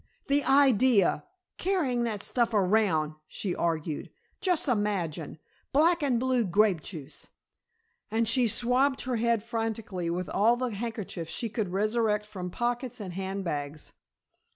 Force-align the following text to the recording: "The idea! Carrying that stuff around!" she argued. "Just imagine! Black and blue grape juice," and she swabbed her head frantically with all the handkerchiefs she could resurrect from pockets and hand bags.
"The 0.25 0.43
idea! 0.45 1.25
Carrying 1.59 2.05
that 2.05 2.23
stuff 2.23 2.55
around!" 2.55 3.13
she 3.27 3.53
argued. 3.53 4.09
"Just 4.39 4.67
imagine! 4.67 5.37
Black 5.73 6.01
and 6.01 6.19
blue 6.19 6.43
grape 6.43 6.81
juice," 6.81 7.27
and 8.09 8.27
she 8.27 8.47
swabbed 8.47 9.01
her 9.03 9.17
head 9.17 9.43
frantically 9.43 10.09
with 10.09 10.27
all 10.27 10.57
the 10.57 10.69
handkerchiefs 10.71 11.31
she 11.31 11.49
could 11.49 11.69
resurrect 11.71 12.25
from 12.25 12.49
pockets 12.49 12.99
and 12.99 13.13
hand 13.13 13.43
bags. 13.43 13.91